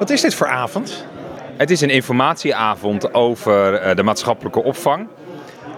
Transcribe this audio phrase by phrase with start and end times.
[0.00, 1.06] Wat is dit voor avond?
[1.56, 5.08] Het is een informatieavond over eh, de maatschappelijke opvang.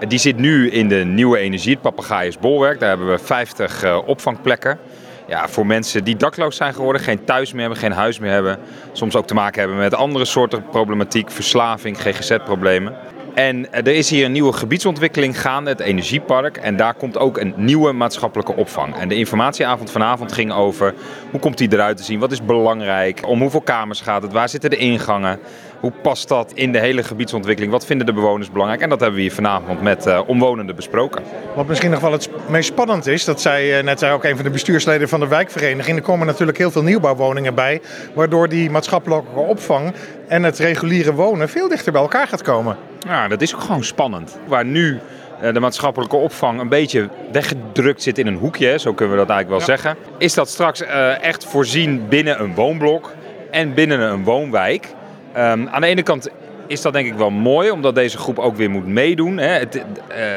[0.09, 2.81] Die zit nu in de nieuwe energie, het Bolwerk.
[2.81, 4.79] Daar hebben we 50 uh, opvangplekken.
[5.27, 8.59] Ja, voor mensen die dakloos zijn geworden, geen thuis meer hebben, geen huis meer hebben.
[8.93, 12.97] Soms ook te maken hebben met andere soorten problematiek, verslaving, GGZ-problemen.
[13.35, 16.57] En er is hier een nieuwe gebiedsontwikkeling gaande, het Energiepark.
[16.57, 18.97] En daar komt ook een nieuwe maatschappelijke opvang.
[18.97, 20.95] En de informatieavond vanavond ging over
[21.31, 24.49] hoe komt die eruit te zien, wat is belangrijk, om hoeveel kamers gaat het, waar
[24.49, 25.39] zitten de ingangen.
[25.83, 27.73] Hoe past dat in de hele gebiedsontwikkeling?
[27.73, 28.81] Wat vinden de bewoners belangrijk?
[28.83, 31.23] En dat hebben we hier vanavond met uh, omwonenden besproken.
[31.55, 34.35] Wat misschien nog wel het meest spannend is, dat zei uh, net zei ook een
[34.35, 35.97] van de bestuursleden van de wijkvereniging.
[35.97, 37.81] Er komen natuurlijk heel veel nieuwbouwwoningen bij,
[38.15, 39.93] waardoor die maatschappelijke opvang
[40.29, 42.77] en het reguliere wonen veel dichter bij elkaar gaat komen.
[42.99, 44.39] Ja, dat is ook gewoon spannend.
[44.47, 45.01] Waar nu
[45.43, 49.31] uh, de maatschappelijke opvang een beetje weggedrukt zit in een hoekje, zo kunnen we dat
[49.31, 49.83] eigenlijk wel ja.
[49.83, 50.83] zeggen, is dat straks
[51.21, 53.13] echt voorzien binnen een woonblok
[53.51, 54.89] en binnen een woonwijk.
[55.37, 56.29] Um, aan de ene kant
[56.67, 59.37] is dat denk ik wel mooi, omdat deze groep ook weer moet meedoen.
[59.37, 59.49] Hè.
[59.49, 59.85] Het, uh,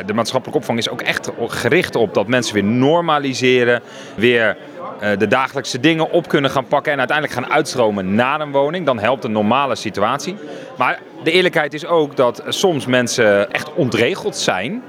[0.05, 3.81] de maatschappelijke opvang is ook echt gericht op dat mensen weer normaliseren,
[4.15, 4.57] weer
[5.03, 8.85] uh, de dagelijkse dingen op kunnen gaan pakken en uiteindelijk gaan uitstromen naar een woning.
[8.85, 10.35] Dan helpt een normale situatie.
[10.77, 14.83] Maar de eerlijkheid is ook dat soms mensen echt ontregeld zijn.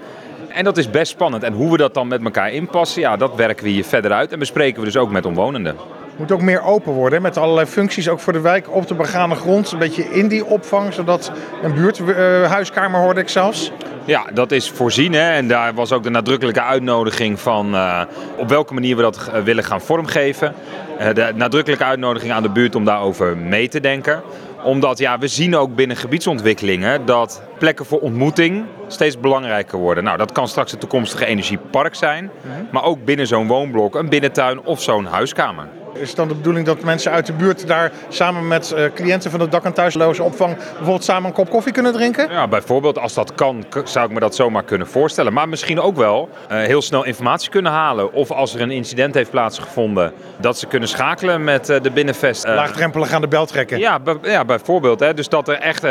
[0.48, 1.42] En dat is best spannend.
[1.42, 4.32] En hoe we dat dan met elkaar inpassen, ja, dat werken we hier verder uit
[4.32, 5.76] en bespreken we dus ook met omwonenden
[6.16, 7.22] moet ook meer open worden.
[7.22, 9.72] Met allerlei functies, ook voor de wijk, op de begane grond.
[9.72, 13.72] Een beetje in die opvang, zodat een buurthuiskamer uh, hoorde ik zelfs.
[14.04, 15.12] Ja, dat is voorzien.
[15.12, 15.30] Hè?
[15.30, 18.02] En daar was ook de nadrukkelijke uitnodiging van uh,
[18.36, 20.54] op welke manier we dat uh, willen gaan vormgeven.
[21.00, 24.22] Uh, de nadrukkelijke uitnodiging aan de buurt om daarover mee te denken
[24.66, 30.04] omdat ja, we zien ook binnen gebiedsontwikkelingen dat plekken voor ontmoeting steeds belangrijker worden.
[30.04, 32.30] Nou, dat kan straks het toekomstige energiepark zijn,
[32.70, 35.68] maar ook binnen zo'n woonblok, een binnentuin of zo'n huiskamer.
[36.00, 39.30] Is het dan de bedoeling dat mensen uit de buurt daar samen met uh, cliënten
[39.30, 42.30] van de dak- en thuisloze opvang bijvoorbeeld samen een kop koffie kunnen drinken?
[42.30, 45.32] Ja, bijvoorbeeld als dat kan, zou ik me dat zomaar kunnen voorstellen.
[45.32, 48.12] Maar misschien ook wel uh, heel snel informatie kunnen halen.
[48.12, 52.46] Of als er een incident heeft plaatsgevonden, dat ze kunnen schakelen met uh, de binnenvest.
[52.46, 53.78] Laagdrempelig aan de bel trekken.
[53.78, 55.00] Ja, ja bijvoorbeeld.
[55.00, 55.14] Hè.
[55.14, 55.82] Dus dat er echt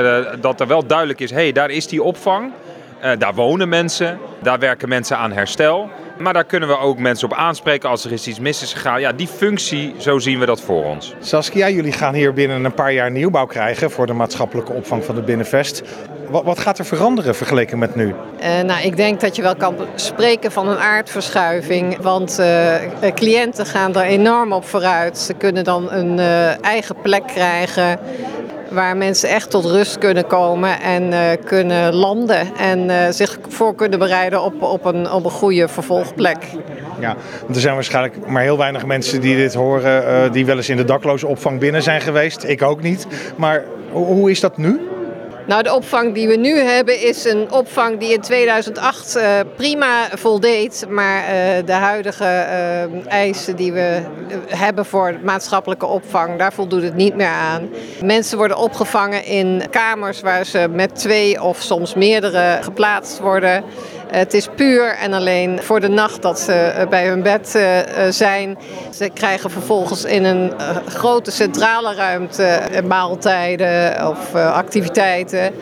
[0.41, 2.51] dat er wel duidelijk is, hé, hey, daar is die opvang.
[3.17, 5.89] daar wonen mensen, daar werken mensen aan herstel.
[6.17, 9.01] Maar daar kunnen we ook mensen op aanspreken als er is iets mis is gegaan.
[9.01, 11.13] Ja, die functie, zo zien we dat voor ons.
[11.19, 15.15] Saskia, jullie gaan hier binnen een paar jaar nieuwbouw krijgen voor de maatschappelijke opvang van
[15.15, 15.83] de Binnenvest.
[16.29, 18.07] Wat, wat gaat er veranderen vergeleken met nu?
[18.07, 21.97] Uh, nou, ik denk dat je wel kan spreken van een aardverschuiving.
[22.01, 22.75] Want uh,
[23.15, 25.17] cliënten gaan er enorm op vooruit.
[25.17, 27.99] Ze kunnen dan een uh, eigen plek krijgen
[28.75, 33.75] waar mensen echt tot rust kunnen komen en uh, kunnen landen en uh, zich voor
[33.75, 36.37] kunnen bereiden op, op, een, op een goede vervolgplek.
[36.99, 40.57] Ja, want er zijn waarschijnlijk maar heel weinig mensen die dit horen, uh, die wel
[40.57, 42.43] eens in de dakloze opvang binnen zijn geweest.
[42.43, 43.07] Ik ook niet.
[43.35, 44.81] Maar hoe is dat nu?
[45.47, 50.07] Nou, de opvang die we nu hebben is een opvang die in 2008 uh, prima
[50.13, 50.85] voldeed.
[50.89, 54.01] Maar uh, de huidige uh, eisen die we
[54.47, 57.69] hebben voor maatschappelijke opvang, daar voldoet het niet meer aan.
[58.03, 63.63] Mensen worden opgevangen in kamers waar ze met twee of soms meerdere geplaatst worden.
[64.07, 67.59] Het is puur en alleen voor de nacht dat ze bij hun bed
[68.09, 68.57] zijn.
[68.93, 70.53] Ze krijgen vervolgens in een
[70.87, 75.53] grote centrale ruimte maaltijden of activiteiten.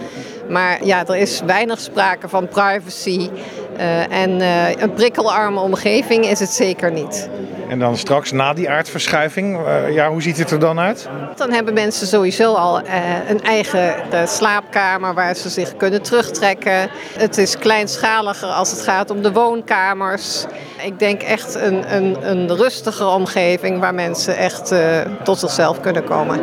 [0.49, 3.29] Maar ja, er is weinig sprake van privacy.
[3.77, 7.29] Uh, en uh, een prikkelarme omgeving is het zeker niet.
[7.69, 11.09] En dan straks na die aardverschuiving, uh, ja, hoe ziet het er dan uit?
[11.35, 12.81] Dan hebben mensen sowieso al
[13.27, 13.95] een eigen
[14.27, 16.89] slaapkamer waar ze zich kunnen terugtrekken.
[17.17, 20.45] Het is kleinschaliger als het gaat om de woonkamers.
[20.83, 24.73] Ik denk echt een, een, een rustige omgeving waar mensen echt
[25.23, 26.39] tot zichzelf kunnen komen.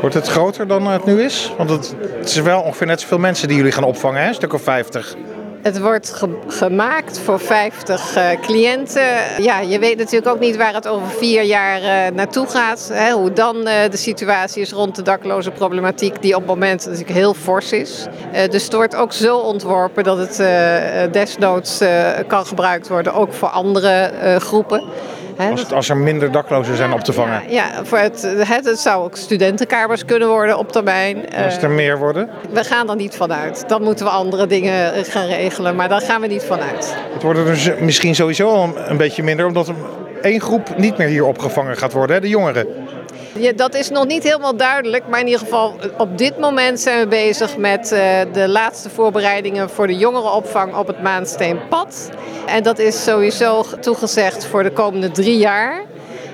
[0.00, 1.52] Wordt het groter dan het nu is?
[1.56, 4.28] Want het, het is wel ongeveer net zoveel mensen die jullie gaan opvangen, hè?
[4.28, 5.16] een stuk of 50.
[5.66, 9.02] Het wordt ge gemaakt voor 50 uh, cliënten.
[9.38, 12.90] Ja, je weet natuurlijk ook niet waar het over vier jaar uh, naartoe gaat.
[12.92, 16.84] Hè, hoe dan uh, de situatie is rond de dakloze problematiek, die op het moment
[16.84, 18.06] natuurlijk heel fors is.
[18.50, 20.36] dus het wordt ook zo ontworpen dat het
[21.12, 21.80] desnoods
[22.26, 24.84] kan gebruikt worden, ook voor andere groepen.
[25.36, 27.42] He, als, als, er minder daklozen zijn op te vangen.
[27.48, 31.34] Ja, ja voor het, het, het, zou ook studentenkamers kunnen worden op termijn.
[31.44, 32.28] Als er meer worden?
[32.50, 33.64] We gaan er niet vanuit.
[33.68, 36.96] Dan moeten we andere dingen gaan regelen, maar daar gaan we niet vanuit.
[37.12, 39.72] Het worden er dus misschien sowieso al een beetje minder, omdat
[40.22, 42.22] één groep niet meer hier opgevangen gaat worden, hè?
[42.22, 42.66] de jongeren.
[43.38, 47.00] Ja, dat is nog niet helemaal duidelijk, maar in ieder geval op dit moment zijn
[47.00, 47.98] we bezig met uh,
[48.32, 52.10] de laatste voorbereidingen voor de jongerenopvang op het Maansteenpad.
[52.46, 55.82] En dat is sowieso toegezegd voor de komende drie jaar.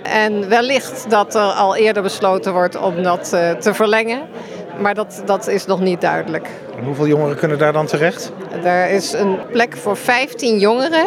[0.02, 4.20] En wellicht dat er al eerder besloten wordt om dat uh, te verlengen.
[4.82, 6.48] Maar dat, dat is nog niet duidelijk.
[6.78, 8.32] En hoeveel jongeren kunnen daar dan terecht?
[8.64, 11.06] Er is een plek voor 15 jongeren.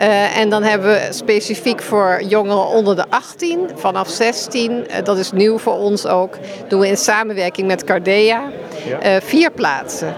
[0.00, 5.18] Uh, en dan hebben we specifiek voor jongeren onder de 18, vanaf 16, uh, dat
[5.18, 6.38] is nieuw voor ons ook,
[6.68, 8.50] doen we in samenwerking met Cardea
[8.86, 9.14] ja.
[9.14, 10.14] uh, vier plaatsen.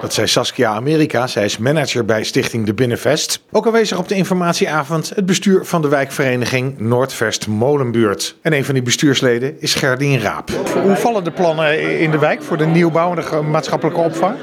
[0.00, 1.26] Dat zei Saskia Amerika.
[1.26, 3.40] Zij is manager bij Stichting De Binnenvest.
[3.52, 8.36] Ook aanwezig op de informatieavond het bestuur van de wijkvereniging Noordvest Molenbuurt.
[8.42, 10.50] En een van die bestuursleden is Gerdien Raap.
[10.82, 14.36] Hoe vallen de plannen in de wijk voor de nieuwbouw en de maatschappelijke opvang?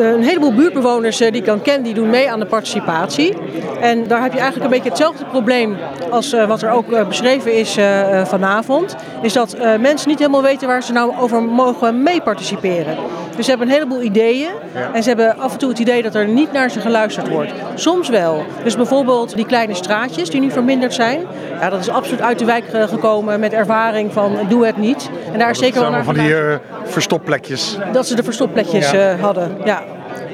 [0.00, 3.36] een heleboel buurtbewoners eh, die ik dan ken, die doen mee aan de participatie.
[3.80, 5.76] En daar heb je eigenlijk een beetje hetzelfde probleem
[6.10, 7.78] als eh, wat er ook eh, beschreven is
[8.24, 8.96] vanavond.
[9.22, 12.96] Is dat mensen niet helemaal weten waar ze nou over mogen mee participeren.
[13.40, 14.50] Dus ze hebben een heleboel ideeën.
[14.92, 17.52] En ze hebben af en toe het idee dat er niet naar ze geluisterd wordt.
[17.74, 18.44] Soms wel.
[18.64, 21.20] Dus bijvoorbeeld die kleine straatjes die nu verminderd zijn.
[21.60, 25.10] Ja, dat is absoluut uit de wijk gekomen met ervaring van doe het niet.
[25.32, 26.54] En daar is zeker wel naar van die uh,
[26.84, 27.78] verstopplekjes.
[27.92, 29.16] Dat ze de verstopplekjes ja.
[29.16, 29.56] hadden.
[29.64, 29.82] Ja.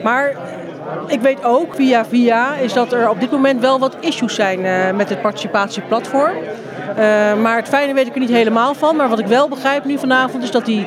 [0.02, 0.32] Maar
[1.06, 4.60] ik weet ook via via is dat er op dit moment wel wat issues zijn
[4.64, 6.32] uh, met het participatieplatform.
[6.98, 8.96] Uh, maar het fijne weet ik er niet helemaal van.
[8.96, 10.86] Maar wat ik wel begrijp nu vanavond is dat die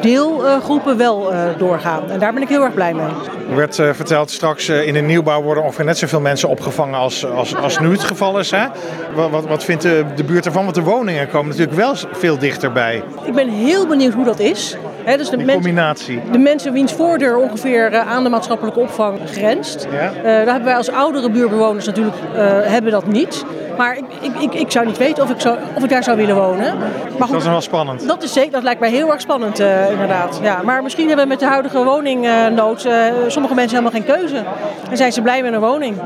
[0.00, 2.10] deelgroepen wel uh, doorgaan.
[2.10, 3.06] En daar ben ik heel erg blij mee.
[3.50, 7.26] Er werd uh, verteld straks in de nieuwbouw worden ongeveer net zoveel mensen opgevangen als,
[7.26, 8.50] als, als nu het geval is.
[8.50, 8.66] Hè?
[9.14, 10.62] Wat, wat, wat vindt de, de buurt ervan?
[10.62, 13.02] Want de woningen komen natuurlijk wel veel dichterbij.
[13.24, 14.76] Ik ben heel benieuwd hoe dat is.
[15.04, 16.20] He, dus de Die combinatie.
[16.32, 19.88] de mensen wiens voordeur ongeveer aan de maatschappelijke opvang grenst.
[19.90, 20.12] Ja?
[20.22, 22.16] daar hebben wij als oudere buurbewoners natuurlijk
[22.64, 23.44] hebben dat niet.
[23.76, 26.16] Maar ik, ik, ik, ik, zou niet weten of ik, zou, of ik daar zou
[26.16, 26.78] willen wonen.
[26.78, 28.06] Maar goed, dat is wel spannend.
[28.08, 30.38] Dat, is zeker, dat lijkt mij heel erg spannend, uh, inderdaad.
[30.42, 32.92] Ja, maar misschien hebben we met de huidige woningnood uh,
[33.26, 34.44] sommige mensen helemaal geen keuze.
[34.90, 35.96] En zijn ze blij met een woning.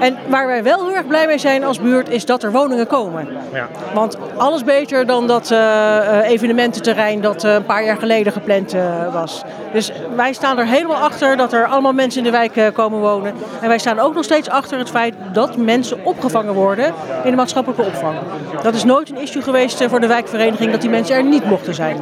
[0.00, 2.86] En waar wij wel heel erg blij mee zijn als buurt is dat er woningen
[2.86, 3.28] komen.
[3.52, 3.68] Ja.
[3.94, 9.12] Want alles beter dan dat uh, evenemententerrein dat uh, een paar jaar geleden gepland uh,
[9.12, 9.42] was.
[9.72, 13.32] Dus wij staan er helemaal achter dat er allemaal mensen in de wijk komen wonen.
[13.60, 16.94] En wij staan ook nog steeds achter het feit dat mensen opgevangen worden
[17.24, 18.16] in de maatschappelijke opvang.
[18.62, 21.74] Dat is nooit een issue geweest voor de wijkvereniging dat die mensen er niet mochten
[21.74, 21.96] zijn.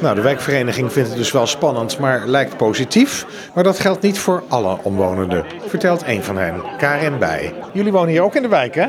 [0.00, 3.26] Nou, de wijkvereniging vindt het dus wel spannend, maar lijkt positief.
[3.54, 7.54] Maar dat geldt niet voor alle omwonenden, vertelt een van hen, Karin Bij.
[7.72, 8.86] Jullie wonen hier ook in de wijk, hè?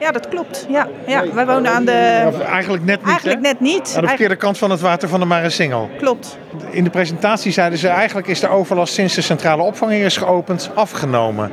[0.00, 0.66] Ja, dat klopt.
[0.68, 1.32] Ja, ja.
[1.32, 2.24] Wij wonen aan de...
[2.26, 3.92] Of eigenlijk net niet, Eigenlijk net niet.
[3.96, 5.90] Aan de verkeerde kant van het water van de Maresingel.
[5.98, 6.38] Klopt.
[6.70, 10.70] In de presentatie zeiden ze eigenlijk is de overlast sinds de centrale opvang is geopend
[10.74, 11.50] afgenomen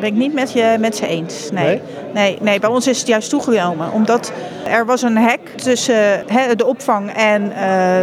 [0.00, 1.50] ben ik niet met, je, met ze eens.
[1.52, 1.80] Nee.
[2.14, 2.38] nee.
[2.40, 3.92] Nee, bij ons is het juist toegenomen.
[3.92, 4.32] Omdat
[4.66, 6.24] er was een hek tussen
[6.56, 7.58] de opvang en uh,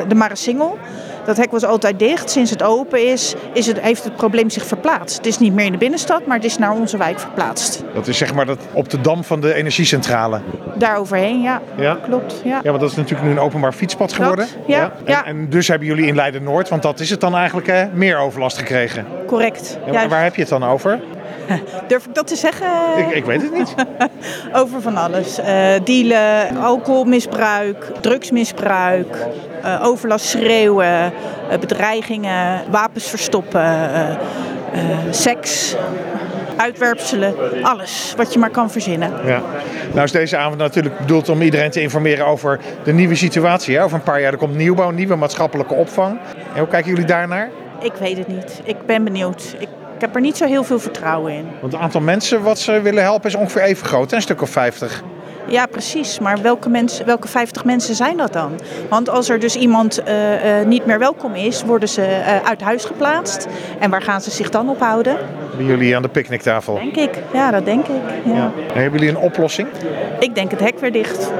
[0.07, 0.77] de Maresingel.
[1.25, 2.29] Dat hek was altijd dicht.
[2.29, 5.17] Sinds het open is, is het, heeft het probleem zich verplaatst.
[5.17, 7.83] Het is niet meer in de binnenstad, maar het is naar onze wijk verplaatst.
[7.93, 10.41] Dat is zeg maar dat op de dam van de energiecentrale?
[10.75, 11.61] Daar overheen, ja.
[11.77, 11.97] ja.
[12.03, 12.41] Klopt.
[12.43, 12.59] Ja.
[12.63, 14.47] ja, want dat is natuurlijk nu een openbaar fietspad geworden.
[14.67, 14.91] ja.
[15.05, 15.25] ja.
[15.25, 18.17] En, en, dus hebben jullie in Leiden-Noord, want dat is het dan eigenlijk, hè, meer
[18.17, 19.05] overlast gekregen?
[19.27, 19.77] Correct.
[19.91, 20.99] Ja, waar heb je het dan over?
[21.87, 22.67] Durf ik dat te zeggen?
[22.97, 23.75] Ik, ik weet het niet.
[24.61, 25.39] Over van alles.
[25.39, 25.45] Uh,
[25.83, 29.17] dealen, alcoholmisbruik, drugsmisbruik,
[29.65, 31.13] uh, overlast schreeuwen,
[31.51, 34.17] uh, bedreigingen, wapens verstoppen,
[35.09, 35.75] seks
[36.57, 39.11] uitwerpselen, alles wat je maar kan verzinnen.
[39.25, 39.41] Ja.
[39.91, 43.75] Nou is deze avond natuurlijk bedoeld om iedereen te informeren over de nieuwe situatie.
[43.75, 43.83] Hè?
[43.83, 46.19] Over een paar jaar er komt nieuwbouw, nieuwe maatschappelijke opvang.
[46.53, 47.49] En hoe kijken jullie daarnaar?
[47.81, 48.61] Ik weet het niet.
[48.63, 49.55] Ik ben benieuwd.
[49.59, 51.45] Ik ik heb er niet zo heel veel vertrouwen in.
[51.61, 54.49] Want het aantal mensen wat ze willen helpen is ongeveer even groot, een stuk of
[54.49, 55.03] 50.
[55.47, 56.19] Ja, precies.
[56.19, 58.59] Maar welke, mensen, welke 50 mensen zijn dat dan?
[58.89, 62.61] Want als er dus iemand uh, uh, niet meer welkom is, worden ze uh, uit
[62.61, 63.47] huis geplaatst.
[63.79, 65.17] En waar gaan ze zich dan ophouden?
[65.57, 66.73] Bij jullie aan de picknicktafel?
[66.73, 67.17] Denk ik.
[67.33, 68.01] Ja, dat denk ik.
[68.25, 68.33] Ja.
[68.33, 68.51] Ja.
[68.73, 69.67] hebben jullie een oplossing?
[70.19, 71.31] Ik denk het hek weer dicht.